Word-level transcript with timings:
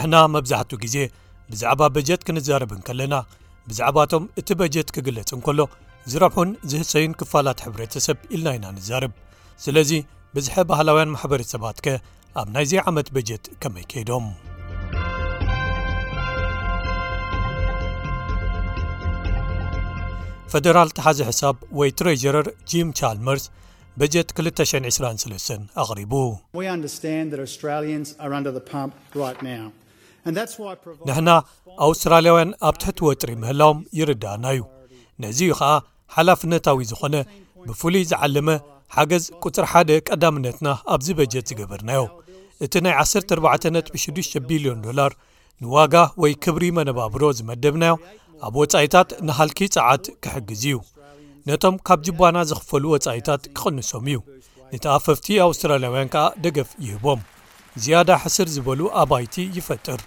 ንሕና 0.00 0.16
መብዛሕት 0.34 0.70
ግዜ 0.82 0.96
ብዛዕባ 1.52 1.80
በጀት 1.94 2.20
ክንዛርብን 2.26 2.78
ከለና 2.86 3.14
ብዛዕባቶም 3.68 4.24
እቲ 4.40 4.48
በጀት 4.60 4.88
ክግለጽ 4.96 5.30
እንከሎ 5.36 5.60
ዝረብሑን 6.10 6.50
ዝህሰይን 6.70 7.12
ክፋላት 7.20 7.58
ሕብረተሰብ 7.64 8.16
ኢልና 8.34 8.48
ኢና 8.56 8.66
ንዛርብ 8.76 9.12
ስለዚ 9.64 9.90
ብዝሐ 10.36 10.54
ባህላውያን 10.70 11.12
ማሕበረተ 11.14 11.48
ሰባት 11.54 11.78
ከ 11.86 11.96
ኣብ 12.42 12.48
ናይዘይ 12.54 12.80
ዓመት 12.90 13.08
በጀት 13.16 13.44
ከመይ 13.64 13.84
ከይዶም 13.92 14.28
ፈደራል 20.54 20.92
ተሓዚ 20.98 21.20
ሕሳብ 21.30 21.58
ወይ 21.80 21.92
ትሬጀረር 22.00 22.48
ጂም 22.72 22.88
ቻልመርስ 23.00 23.44
በጀት 24.02 24.28
223 24.40 25.84
ኣቕሪቡ 25.84 26.14
ንሕና 30.28 31.30
ኣውስትራልያውያን 31.86 32.50
ኣብ 32.68 32.74
ትሕቲ 32.82 32.98
ወጥሪ 33.08 33.30
ምህላዎም 33.42 33.78
ይርዳእና 33.98 34.44
እዩ 34.54 34.62
ነዙ 35.22 35.38
ኸዓ 35.60 35.72
ሓላፍነታዊ 36.14 36.78
ዝኾነ 36.90 37.14
ብፍሉይ 37.68 38.04
ዝዓለመ 38.10 38.48
ሓገዝ 38.96 39.24
ቁፅር 39.44 39.64
1ደ 39.72 39.90
ቀዳምነትና 40.08 40.68
ኣብዚ 40.94 41.08
በጀት 41.18 41.46
ዝገበርናዮ 41.50 42.02
እቲ 42.64 42.74
ናይ 42.84 42.94
14.6 43.04 44.38
ቢልዮን 44.48 44.80
ዶላር 44.86 45.12
ንዋጋ 45.64 45.94
ወይ 46.22 46.32
ክብሪ 46.44 46.64
መነባብሮ 46.78 47.22
ዝመደብናዮ 47.38 47.94
ኣብ 48.46 48.54
ወጻኢታት 48.62 49.08
ንሃልኪ 49.28 49.58
ፀዓት 49.74 50.04
ክሕግዝ 50.24 50.62
እዩ 50.70 50.76
ነቶም 51.48 51.74
ካብ 51.88 52.00
ጅባና 52.06 52.36
ዘኽፈሉ 52.50 52.84
ወጻኢታት 52.94 53.42
ክቕንሶም 53.56 54.06
እዩ 54.12 54.18
ንቲኣፈፍቲ 54.74 55.26
ኣውስትራልያውያን 55.48 56.10
ከዓ 56.14 56.24
ደገፍ 56.44 56.70
ይህቦም 56.86 57.20
ዝያዳ 57.82 58.08
ሕስር 58.22 58.46
ዝበሉ 58.54 58.80
ኣባይቲ 59.00 59.34
ይፈጥር 59.56 60.00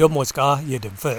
ዶ 0.00 0.06
ሞስከዓ 0.16 0.50
የድንፍዕ 0.72 1.16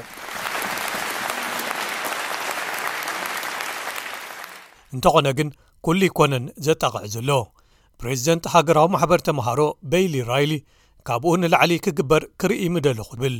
እንተኾነ 4.96 5.28
ግን 5.40 5.50
ኩሉ 5.86 6.00
ይኮነን 6.10 6.46
ዘጠቕዕ 6.68 7.04
ዘሎ 7.16 7.30
ፕሬዚደንት 8.02 8.46
ሃገራዊ 8.54 8.88
ማሕበር 8.96 9.20
ተምሃሮ 9.28 9.62
በይሊ 9.92 10.16
ራይሊ 10.32 10.54
ካብኡ 11.10 11.32
ንላዕሊ 11.42 11.72
ክግበር 11.86 12.24
ክርኢሚ 12.42 12.76
ደለክብል 12.88 13.38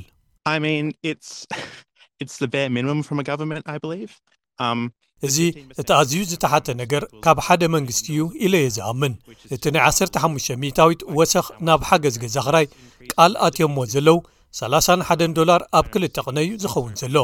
እዚ 5.28 5.38
እቲ 5.82 5.90
ኣዝዩ 6.00 6.22
ዝተሓተ 6.32 6.68
ነገር 6.82 7.04
ካብ 7.24 7.38
ሓደ 7.46 7.62
መንግስቲ 7.76 8.06
እዩ 8.14 8.22
ኢለ 8.46 8.54
የ 8.64 8.70
ዝኣምን 8.76 9.14
እቲ 9.56 9.64
ናይ 9.74 9.84
15 9.88 10.50
ሚታዊት 10.64 11.02
ወሰኽ 11.18 11.48
ናብ 11.68 11.82
ሓገዝ 11.90 12.16
ገዛ 12.24 12.36
ኽራይ 12.48 12.66
ቃል 13.14 13.32
ኣትዮዎ 13.48 13.78
ዘለዉ 13.94 14.18
31 14.62 15.24
ዶላር 15.40 15.62
ኣብ 15.80 15.86
ክልጠቕነእዩ 15.94 16.52
ዝኸውን 16.64 16.94
ዘሎ 17.02 17.18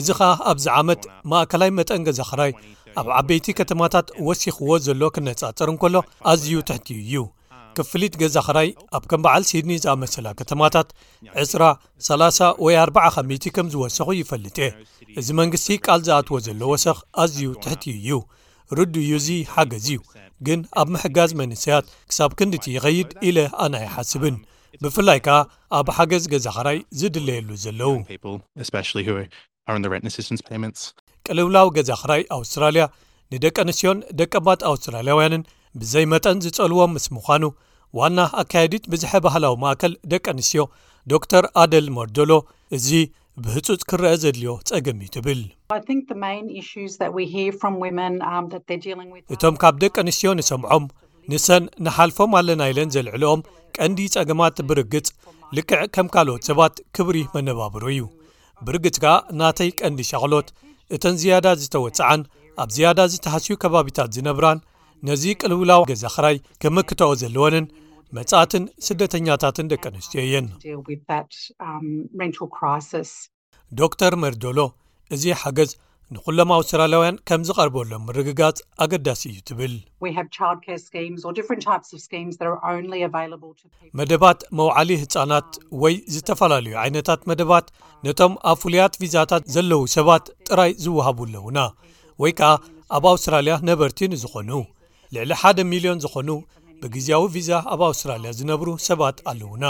እዚ 0.00 0.08
ኸዓ 0.18 0.30
ኣብዚ 0.50 0.66
ዓመት 0.78 1.02
ማእከላይ 1.30 1.70
መጠን 1.78 2.04
ገዛ 2.08 2.20
ኽራይ 2.30 2.52
ኣብ 3.00 3.06
ዓበይቲ 3.18 3.46
ከተማታት 3.58 4.06
ወሲኽዎ 4.28 4.70
ዘሎ 4.86 5.02
ክነጻፀር 5.16 5.68
ንከሎ 5.74 5.94
ኣዝዩ 6.30 6.52
ትሕትዩ 6.68 6.98
እዩ 7.04 7.14
ክፍሊት 7.78 8.14
ገዛ 8.22 8.36
ክራይ 8.46 8.68
ኣብ 8.96 9.04
ከም 9.10 9.20
በዓል 9.24 9.44
ሲድኒ 9.50 9.70
ዝኣመሰላ 9.84 10.26
ከተማታት 10.40 10.88
2030 11.42 12.48
ወይ 12.64 12.74
40 12.84 13.10
ከመይቲ 13.16 13.44
ከም 13.56 13.66
ዝወሰኹ 13.74 14.08
ይፈልጥ 14.20 14.56
እየ 14.66 14.70
እዚ 15.20 15.28
መንግስቲ 15.40 15.70
ቃል 15.86 16.00
ዝኣትዎ 16.08 16.38
ዘሎ 16.46 16.60
ወሰኽ 16.72 16.98
ኣዝዩ 17.22 17.46
ትሕትዩ 17.64 17.94
እዩ 18.00 18.10
ርዱ 18.78 18.94
እዩ 19.04 19.12
እዙ 19.20 19.28
ሓገዝ 19.54 19.86
እዩ 19.94 20.00
ግን 20.48 20.60
ኣብ 20.82 20.88
ምሕጋዝ 20.96 21.30
መንስያት 21.40 21.86
ክሳብ 22.10 22.30
ክንድቲ 22.40 22.66
ይኸይድ 22.76 23.10
ኢለ 23.28 23.38
ኣናይሓስብን 23.66 24.36
ብፍላይ 24.82 25.18
ከኣ 25.26 25.36
ኣብ 25.78 25.88
ሓገዝ 25.96 26.24
ገዛ 26.34 26.46
ክራይ 26.58 26.78
ዝድለየሉ 27.00 27.48
ዘለው 27.64 27.94
ቅልውላዊ 31.26 31.66
ገዛ 31.78 31.90
ክራይ 32.02 32.22
ኣውስትራልያ 32.36 32.84
ንደቂ 33.32 33.56
ኣንስትዮን 33.64 33.98
ደቀባት 34.20 34.60
ኣውስትራልያውያንን 34.70 35.42
ብዘይ 35.80 36.04
መጠን 36.12 36.38
ዝጸልዎም 36.44 36.90
ምስ 36.96 37.06
ምዃኑ 37.16 37.44
ዋና 37.98 38.18
ኣካየዲት 38.40 38.84
ብዝሐ 38.92 39.12
ባህላዊ 39.24 39.54
ማእከል 39.62 39.92
ደቂ 40.12 40.24
ኣንስትዮ 40.32 40.62
ዶ 41.10 41.12
ተር 41.32 41.44
ኣደል 41.62 41.86
መርዶሎ 41.96 42.32
እዚ 42.76 42.88
ብህፁፅ 43.44 43.80
ክረአ 43.90 44.10
ዘድልዮ 44.22 44.50
ጸገም 44.68 44.98
እዩ 45.04 45.08
ትብል 45.14 45.40
um, 45.44 45.48
እቶም 49.34 49.54
ካብ 49.62 49.74
ደቂ 49.84 49.94
ኣንስትዮ 50.02 50.28
ንሰምዖም 50.40 50.84
ንሰን 51.32 51.64
ንሓልፎም 51.86 52.30
ኣለናኢለን 52.40 52.92
ዘልዕልኦም 52.96 53.40
ቀንዲ 53.78 53.98
ጸገማት 54.14 54.56
ብርግጽ 54.70 55.08
ልክዕ 55.58 55.80
ከም 55.94 56.06
ካልኦት 56.16 56.42
ሰባት 56.50 56.74
ክብሪ 56.98 57.16
መነባብሩ 57.36 57.82
እዩ 57.94 58.02
ብርግፅ 58.66 58.96
ከኣ 59.04 59.14
ናተይ 59.40 59.70
ቀንዲ 59.80 60.00
ሸቕሎት 60.10 60.48
እተን 60.96 61.16
ዝያዳ 61.22 61.46
ዝተወፅዓን 61.62 62.20
ኣብ 62.62 62.68
ዝያዳ 62.76 62.98
ዝተሃስዩ 63.14 63.52
ከባቢታት 63.64 64.10
ዝነብራን 64.18 64.58
ነዚ 65.08 65.22
ቅልውላዊ 65.40 65.82
ገዛ 65.90 66.04
ክራይ 66.14 66.36
ከምክተኦ 66.62 67.12
ዘለወንን 67.20 67.64
መጻእትን 68.16 68.64
ስደተኛታትን 68.86 69.68
ደቂ 69.72 69.82
ኣንስትዮ 69.92 70.18
እየን 70.26 70.46
ዶክተር 73.80 74.12
መርዶሎ 74.22 74.58
እዚ 75.14 75.24
ሓገዝ 75.40 75.70
ንኹሎም 76.14 76.50
ኣውስትራልያውያን 76.56 77.18
ከም 77.28 77.40
ዝቐርበሎም 77.48 78.02
ምርግጋጽ 78.08 78.58
ኣገዳሲ 78.84 79.22
እዩ 79.30 79.38
ትብል 79.48 79.74
መደባት 84.00 84.40
መውዓሊ 84.60 84.88
ህፃናት 85.02 85.50
ወይ 85.84 85.96
ዝተፈላለዩ 86.16 86.74
ዓይነታት 86.84 87.22
መደባት 87.30 87.66
ነቶም 88.08 88.34
ኣብ 88.50 88.58
ፍሉያት 88.66 89.00
ቪዛታት 89.02 89.46
ዘለዉ 89.56 89.82
ሰባት 89.96 90.26
ጥራይ 90.50 90.70
ዝውሃቡ 90.84 91.18
ኣለውና 91.30 91.58
ወይ 92.24 92.34
ከዓ 92.42 92.52
ኣብ 92.98 93.04
ኣውስትራልያ 93.14 93.56
ነበርቲ 93.70 94.00
ንዝኾኑ 94.14 94.52
ልዕሊ 95.14 95.32
1ደ 95.40 95.58
0ልዮን 95.70 95.98
ዝኾኑ 96.04 96.30
ብግዜያዊ 96.82 97.24
ቪዛ 97.34 97.50
ኣብ 97.72 97.80
ኣውስትራልያ 97.88 98.30
ዝነብሩ 98.38 98.68
ሰባት 98.88 99.16
ኣለውና 99.30 99.64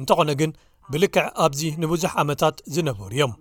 እንተኾነ 0.00 0.30
ግን 0.40 0.50
ብልክዕ 0.92 1.24
ኣብዚ 1.44 1.60
ንብዙሕ 1.82 2.12
ዓመታት 2.22 2.56
ዝነበሩ 2.76 3.08
እዮም 3.18 3.32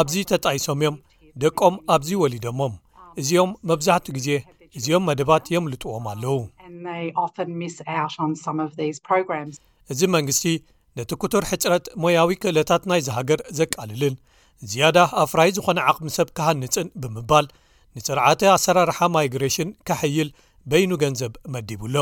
ኣብዚ 0.00 0.14
ተጣይሶም 0.32 0.78
እዮም 0.84 0.96
ደቆም 1.44 1.74
ኣብዚ 1.94 2.10
ወሊዶሞም 2.22 2.74
እዚኦም 3.20 3.50
መብዛሕቲኡ 3.70 4.12
ግዜ 4.18 4.28
እዚኦም 4.78 5.04
መደባት 5.10 5.44
የምልጥዎም 5.56 6.06
ኣለዉ 6.12 6.34
እዚ 9.94 10.00
መንግስቲ 10.16 10.44
ነቲ 10.98 11.10
ኩቱር 11.22 11.44
ሕጭረት 11.50 11.84
ሞያዊ 12.02 12.30
ክእለታት 12.42 12.82
ናይ 12.90 13.00
ዝሃገር 13.08 13.40
ዘቃልልን 13.58 14.14
ዝያዳ 14.70 14.98
ኣፍራይ 15.24 15.50
ዝኾነ 15.58 15.78
ዓቕሚ 15.90 16.08
ሰብ 16.20 16.28
ካሃንፅን 16.38 16.88
ብምባል 17.02 17.46
ንፅርዓተ 17.96 18.40
ኣሰራርሓ 18.56 18.98
ማይግሬሽን 19.14 19.68
ካሕይል 19.88 20.28
በይኑ 20.70 20.90
ገንዘብ 21.02 21.32
መዲቡኣሎ 21.54 21.96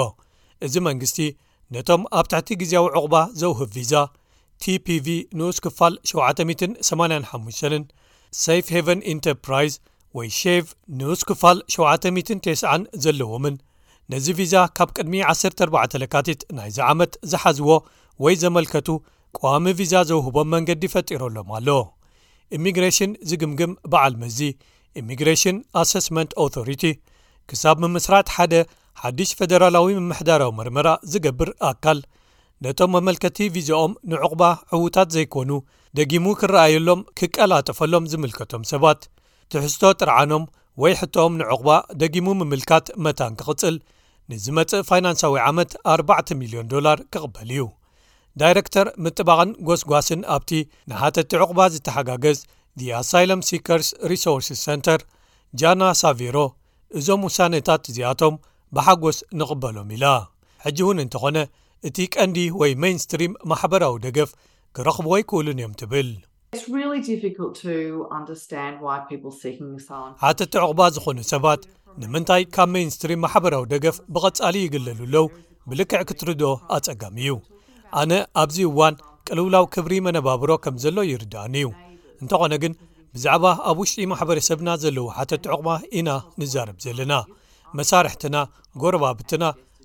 እዚ 0.66 0.74
መንግስቲ 0.88 1.18
ነቶም 1.74 2.02
ኣብ 2.18 2.26
ታሕቲ 2.32 2.48
ግዜያዊ 2.60 2.84
ዕቑባ 2.98 3.14
ዘውህብ 3.40 3.70
ቪዛ 3.76 3.92
ቲፒv 4.64 5.06
ንኡስክፋል 5.38 5.94
785ን 6.10 7.84
ሰፍ 8.42 8.66
ሃቨን 8.74 9.00
ኤንተርፕራዝ 9.12 9.72
ወይ 10.16 10.28
ሸቭ 10.40 10.64
ንኡስክፋል 11.00 11.58
79 11.74 12.96
ዘለዎምን 13.04 13.56
ነዚ 14.12 14.26
ቪዛ 14.38 14.54
ካብ 14.76 14.90
ቅድሚ 14.96 15.14
14ካቲት 15.32 16.40
ናይዚ 16.56 16.78
ዓመት 16.92 17.12
ዝሓዝዎ 17.32 17.68
ወይ 18.24 18.34
ዘመልከቱ 18.42 18.88
ቀሚ 19.40 19.66
ቪዛ 19.78 19.94
ዘውህቦም 20.10 20.50
መንገዲ 20.54 20.82
ፈጢሮሎም 20.94 21.50
ኣሎ 21.58 21.68
ኢሚግሬሽን 22.56 23.12
ዚግምግም 23.30 23.72
በዓል 23.92 24.14
ምዚ 24.22 24.38
ኢሚግሬሽን 25.00 25.58
አሰስመንት 25.82 26.32
ኣቶሪቲ 26.44 26.82
ክሳብ 27.50 27.76
ምምስራት 27.84 28.28
ሓደ 28.36 28.54
ሓድሽ 29.02 29.30
ፈደራላዊ 29.38 29.86
ምምሕዳራዊ 30.00 30.50
መርመራ 30.58 30.88
ዝገብር 31.12 31.50
ኣካል 31.70 31.98
ነቶም 32.64 32.90
መመልከቲ 32.96 33.38
ቪዝኦም 33.54 33.92
ንዕቑባ 34.10 34.42
ዕዉታት 34.76 35.08
ዘይኮኑ 35.16 35.50
ደጊሙ 35.98 36.26
ክረኣየሎም 36.40 37.00
ክቀላጥፈሎም 37.18 38.04
ዝምልከቶም 38.12 38.62
ሰባት 38.72 39.00
ትሕዝቶ 39.52 39.82
ጥርዓኖም 40.00 40.44
ወይ 40.82 40.92
ሕቶኦም 41.00 41.34
ንዕቑባ 41.40 41.70
ደጊሙ 42.02 42.26
ምምልካት 42.40 42.86
መታን 43.04 43.32
ክቕጽል 43.40 43.74
ንዝመጽእ 44.32 44.84
ፋይናንሳዊ 44.88 45.34
ዓመት 45.48 45.72
4 45.94 46.20
0ልዮን 46.38 46.68
ዶላር 46.74 46.98
ክቕበል 47.12 47.48
እዩ 47.54 47.62
ዳይረክተር 48.40 48.86
ምጥባቕን 49.04 49.50
ጎስጓስን 49.68 50.20
ኣብቲ 50.34 50.52
ንሃተቲ 50.90 51.30
ዕቑባ 51.44 51.60
ዝተሓጋገዝ 51.74 52.38
ኣሳይሎም 53.00 53.40
ሲከርስ 53.48 53.88
ሪሶርስ 54.10 54.48
ሰንተር 54.64 55.00
ጃና 55.60 55.82
ሳቪሮ 56.02 56.36
እዞም 56.98 57.22
ውሳነታት 57.28 57.82
እዚኣቶም 57.90 58.34
ብሓጎስ 58.76 59.18
ንቕበሎም 59.40 59.88
ኢላ 59.96 60.04
ሕጂ 60.64 60.78
እውን 60.84 60.98
እንተኾነ 61.04 61.38
እቲ 61.88 61.96
ቀንዲ 62.14 62.38
ወይ 62.60 62.72
ሜንስትሪም 62.82 63.32
ማሕበራዊ 63.50 63.94
ደገፍ 64.06 64.30
ክረኽብዎ 64.76 65.14
ይክእሉን 65.20 65.60
እዮም 65.60 65.72
ትብል 65.80 66.10
ሓተቲዕቑባ 70.24 70.80
ዝኾኑ 70.96 71.18
ሰባት 71.32 71.62
ንምንታይ 72.02 72.42
ካብ 72.56 72.68
ሜንስትሪም 72.76 73.22
ማሕበራዊ 73.26 73.64
ደገፍ 73.72 73.96
ብቐጻሊ 74.16 74.56
ይግለሉኣለው 74.66 75.26
ብልክዕ 75.70 76.00
ክትርድ 76.10 76.42
ኣፀጋሚ 76.76 77.16
እዩ 77.26 77.34
ኣነ 78.00 78.12
ኣብዚ 78.42 78.58
እዋን 78.70 78.94
ቅልውላው 79.26 79.64
ክብሪ 79.74 79.92
መነባብሮ 80.06 80.50
ከም 80.64 80.74
ዘሎ 80.84 80.96
ይርዳእኒ 81.10 81.54
እዩ 81.64 81.68
እንተኾነ 82.22 82.54
ግን 82.62 82.72
ብዛዕባ 83.16 83.44
ኣብ 83.70 83.78
ውሽጢ 83.82 84.04
ማሕበረሰብና 84.10 84.68
ዘለዉ 84.82 85.06
ሓተት 85.16 85.44
ዕቕማ 85.54 85.70
ኢና 85.98 86.10
ንዛርብ 86.40 86.76
ዘለና 86.84 87.14
መሳርሕትና 87.78 88.36
ጎረባብትና 88.82 89.44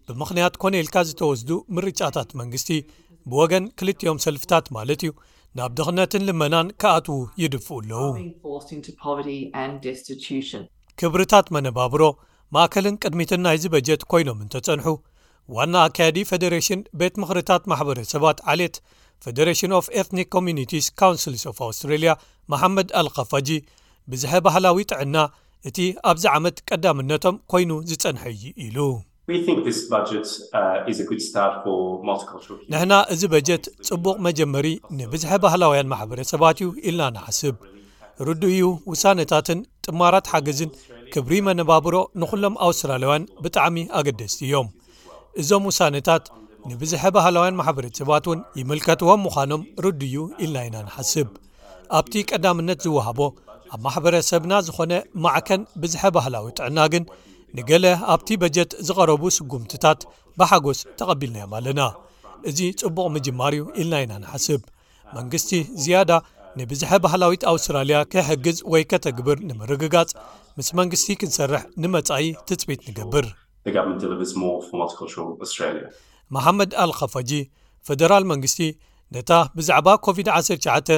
ብምክንያት 0.09 0.53
ኮነ 0.61 0.73
ኢልካ 0.81 0.95
ዝተወስዱ 1.09 1.49
ምርጫታት 1.77 2.29
መንግስቲ 2.39 2.69
ብወገን 3.31 3.65
ክልዮም 3.79 4.19
ሰልፍታት 4.25 4.65
ማለት 4.77 5.01
እዩ 5.05 5.11
ናብ 5.59 5.71
ድኽነትን 5.79 6.25
ልመናን 6.27 6.67
ከኣትዉ 6.83 7.17
ይድፍኡ 7.41 7.75
ኣለው 7.81 8.15
ክብርታት 11.01 11.47
መነባብሮ 11.57 12.03
ማእከልን 12.57 12.99
ቅድሚትን 13.03 13.41
ናይ 13.47 13.57
ዚ 13.63 13.73
በጀት 13.73 14.01
ኮይኖምእንተፀንሑ 14.13 14.87
ዋና 15.55 15.73
ኣካያዲ 15.87 16.17
ፌደሬሽን 16.29 16.79
ቤት 17.01 17.15
ምክርታት 17.23 17.65
ማሕበረሰባት 17.73 18.39
ዓልት 18.53 18.75
ፌደረሽን 19.25 19.71
ፍ 19.85 19.87
ኤኒ 20.01 20.59
ኒስ 20.71 20.87
ካንስ 20.99 21.23
ፍ 21.57 21.61
ኣውስትራሊያ 21.67 22.11
መሓመድ 22.51 22.89
ኣልካፋጂ 23.01 23.49
ብዝሐ 24.11 24.31
ባህላዊ 24.45 24.79
ጥዕና 24.91 25.17
እቲ 25.69 25.77
ኣብዚ 26.09 26.25
ዓመት 26.37 26.57
ቀዳምነቶም 26.69 27.35
ኮይኑ 27.51 27.71
ዝፀንሐዩ 27.91 28.41
ኢሉ 28.67 28.77
uh, 28.89 28.99
ንሕና 32.73 32.93
እዚ 33.13 33.21
በጀት 33.33 33.65
ፅቡቕ 33.87 34.15
መጀመሪ 34.27 34.67
ንብዝሐ 34.99 35.31
ባህላውያን 35.45 35.89
ማሕበረሰባት 35.93 36.59
እዩ 36.63 36.67
ኢልና 36.89 37.01
ንሓስብ 37.15 37.55
ርድ 38.27 38.43
እዩ 38.51 38.61
ውሳነታትን 38.91 39.59
ጥማራት 39.85 40.29
ሓገዝን 40.33 40.71
ክብሪ 41.15 41.33
መነባብሮ 41.47 41.95
ንኩሎም 42.23 42.55
ኣውስትራሊያውያን 42.67 43.25
ብጣዕሚ 43.43 43.77
ኣገደስቲ 43.99 44.39
እዮም 44.47 44.69
እዞም 45.41 45.67
ውሳነታት 45.71 46.23
ንብዝሐ 46.69 47.01
ባህላውያን 47.15 47.57
ማሕበረተሰባት 47.59 48.25
እውን 48.29 48.39
ይምልከትዎም 48.59 49.21
ምዃኖም 49.25 49.61
ርድዩ 49.85 50.15
ኢልና 50.43 50.57
ኢና 50.67 50.77
ንሓስብ 50.87 51.27
ኣብቲ 51.97 52.13
ቀዳምነት 52.29 52.79
ዝወሃቦ 52.85 53.19
ኣብ 53.75 53.79
ማሕበረሰብና 53.85 54.53
ዝኾነ 54.67 54.93
ማዕከን 55.25 55.61
ብዝሐ 55.81 56.01
ባህላዊ 56.15 56.47
ጥዕና 56.57 56.79
ግን 56.93 57.03
ንገለ 57.59 57.85
ኣብቲ 58.13 58.29
በጀት 58.41 58.71
ዝቀረቡ 58.87 59.23
ስጉምቲታት 59.37 59.99
ብሓጎስ 60.41 60.79
ተቐቢልናዮም 61.01 61.53
ኣለና 61.59 61.81
እዚ 62.51 62.59
ፅቡቅ 62.83 63.05
ምጅማር 63.15 63.53
እዩ 63.59 63.63
ኢልና 63.83 63.93
ኢና 64.05 64.13
ንሓስብ 64.25 64.61
መንግስቲ 65.19 65.51
ዝያዳ 65.85 66.11
ንብዝሐ 66.61 66.91
ባህላዊት 67.05 67.43
ኣውስትራልያ 67.53 67.97
ክሕግዝ 68.13 68.57
ወይ 68.73 68.83
ከተግብር 68.91 69.37
ንምርግጋጽ 69.51 70.11
ምስ 70.59 70.69
መንግስቲ 70.81 71.07
ክንሰርሕ 71.21 71.63
ንመጻኢ 71.83 72.27
ትፅቢት 72.47 72.83
ንገብር 72.89 73.27
መሓመድ 76.35 76.71
ኣልኸፋጂ 76.83 77.31
ፈደራል 77.87 78.23
መንግስቲ 78.31 78.59
ነታ 79.15 79.31
ብዛዕባ 79.57 79.87
ኮቪድ-19 80.05 80.89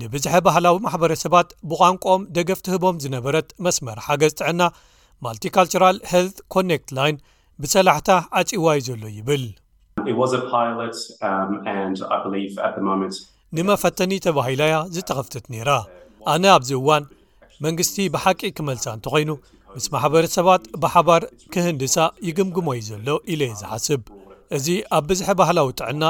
ንብዝሐ 0.00 0.32
ባህላዊ 0.46 0.76
ማሕበረሰባት 0.86 1.48
ብቋንቋኦም 1.70 2.22
ደገፍቲ 2.36 2.66
ህቦም 2.74 3.00
ዝነበረት 3.04 3.48
መስመር 3.64 3.98
ሓገዝ 4.06 4.32
ጥዕና 4.40 4.62
ማልቲካልቸራል 5.24 5.96
ሄልት 6.12 6.36
ኮነክት 6.54 6.90
ላይን 6.98 7.16
ብሰላሕታ 7.62 8.10
ዓጪዋይ 8.40 8.80
ዘሎ 8.88 9.02
ይብል 9.18 9.42
um, 10.12 11.58
ንመፈተኒ 13.58 14.12
ተባሂላያ 14.26 14.74
ዝተኸፍትት 14.94 15.44
ነይራ 15.54 15.70
ኣነ 16.34 16.44
ኣብዚ 16.56 16.70
እዋን 16.80 17.04
መንግስቲ 17.66 17.96
ብሓቂ 18.14 18.40
ክመልሳ 18.58 18.86
እንተ 18.96 19.06
ኾይኑ 19.16 19.30
ምስ 19.74 19.86
ማሕበረሰባት 19.94 20.62
ብሓባር 20.84 21.24
ክህንድሳ 21.52 21.96
ይግምግሞ 22.30 22.68
ዩ 22.78 22.82
ዘሎ 22.90 23.08
ኢለ 23.32 23.42
የ 23.50 23.56
ዝሓስብ 23.60 24.00
እዚ 24.56 24.66
ኣብ 24.96 25.04
ብዝሐ 25.08 25.28
ባህላዊ 25.40 25.68
ጥዕና 25.80 26.04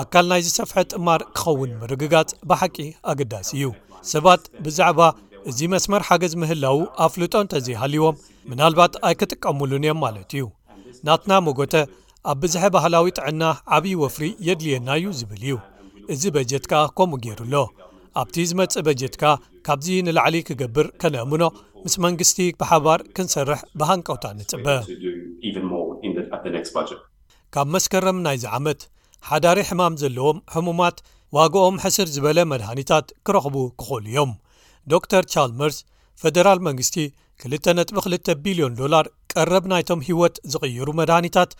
ኣካል 0.00 0.24
ናይ 0.30 0.40
ዝሰፍሐ 0.46 0.74
ጥማር 0.92 1.20
ክኸውን 1.36 1.70
ምርግጋፅ 1.80 2.30
ብሓቂ 2.48 2.76
ኣገዳሲ 3.10 3.48
እዩ 3.56 3.64
ሰባት 4.12 4.42
ብዛዕባ 4.64 5.00
እዚ 5.50 5.58
መስመር 5.74 6.02
ሓገዝ 6.08 6.32
ምህላው 6.42 6.78
ኣፍልጦ 7.04 7.34
እንተዘይሃሊዎም 7.44 8.16
ምናልባት 8.50 8.92
ኣይክጥቀምሉን 9.08 9.84
እዮም 9.86 9.98
ማለት 10.04 10.28
እዩ 10.36 10.44
ናትና 11.08 11.32
ሞጎተ 11.46 11.74
ኣብ 12.32 12.36
ብዝሐ 12.44 12.62
ባህላዊ 12.76 13.06
ጥዕና 13.18 13.42
ዓብዪ 13.78 13.94
ወፍሪ 14.04 14.24
የድልየና 14.48 14.88
እዩ 15.00 15.06
ዝብል 15.20 15.42
እዩ 15.48 15.52
እዚ 16.12 16.22
በጀት 16.36 16.64
ካ 16.72 16.84
ከምኡ 16.98 17.20
ገይሩሎ 17.26 17.54
ኣብቲ 18.20 18.36
ዝመፅእ 18.50 18.84
በጀትካ 18.86 19.24
ካብዚ 19.66 19.86
ንላዕሊ 20.06 20.36
ክገብር 20.48 20.86
ከነእምኖ 21.00 21.42
ምስ 21.84 21.94
መንግስቲ 22.04 22.38
ብሓባር 22.60 23.00
ክንሰርሕ 23.16 23.60
ብሃንቀውታ 23.80 24.24
ንፅበ 24.38 24.66
ካብ 27.54 27.68
መስከረም 27.74 28.18
ናይዚ 28.24 28.42
ዓመት 28.58 28.80
ሓዳሪ 29.28 29.58
ሕማም 29.68 29.94
ዘለዎም 30.00 30.38
ሕሙማት 30.54 30.96
ዋግኦም 31.36 31.76
ሕስር 31.84 32.08
ዝበለ 32.14 32.38
መድሃኒታት 32.52 33.06
ክረኽቡ 33.26 33.56
ክኸእሉ 33.80 34.04
እዮም 34.10 34.32
ዶ 34.92 34.98
ር 35.22 35.24
ቻርልመርስ 35.32 35.76
ፈደራል 36.22 36.58
መንግስቲ 36.68 36.96
2ልጥቢ 37.44 37.96
2ል 38.08 38.16
ቢልዮን 38.44 38.74
ዶላር 38.80 39.04
ቀረብ 39.32 39.64
ናይቶም 39.72 40.00
ሂይወት 40.08 40.36
ዝቕይሩ 40.52 40.86
መድኒታት 41.00 41.50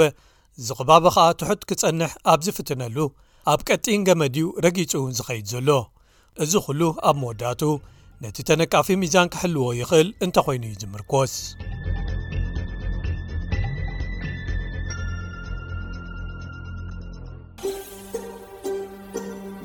ዝቕባቢ 0.67 1.05
ኸኣ 1.15 1.27
ትሑት 1.39 1.61
ክጸንሕ 1.69 2.11
ኣብ 2.33 2.39
ዚፍትነሉ 2.47 2.97
ኣብ 3.51 3.59
ቀጢን 3.69 4.01
ገመድዩ 4.07 4.45
ረጊጹ 4.65 4.93
ዝኸይድ 5.19 5.45
ዘሎ 5.53 5.69
እዚ 6.45 6.51
ዅሉ 6.67 6.81
ኣብ 7.09 7.15
መወዳእቱ 7.23 7.61
ነቲ 8.23 8.37
ተነቃፊ 8.49 8.87
ሚዛን 9.03 9.31
ክሕልዎ 9.35 9.67
ይኽእል 9.81 10.09
እንተ 10.27 10.35
ዀይኑ 10.47 10.63
እዩ 10.69 10.75
ዚምር 10.83 11.03
ኰስ 11.13 11.35